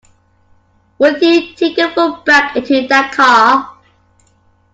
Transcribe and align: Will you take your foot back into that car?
Will 0.97 1.19
you 1.19 1.53
take 1.53 1.77
your 1.77 1.91
foot 1.91 2.25
back 2.25 2.55
into 2.55 2.87
that 2.87 3.11
car? 3.13 3.77